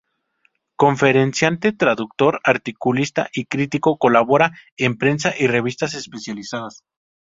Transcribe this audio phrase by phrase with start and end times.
[0.77, 6.81] Conferenciante, traductor, articulista y crítico, colabora en prensa y revistas especializadas.